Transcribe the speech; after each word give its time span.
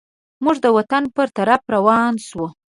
موږ 0.43 0.55
د 0.63 0.67
وطن 0.77 1.03
پر 1.15 1.27
طرف 1.37 1.61
روان 1.75 2.13
سوو. 2.27 2.47